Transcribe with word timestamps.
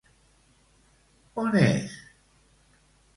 On 1.43 1.57
és? 1.59 1.99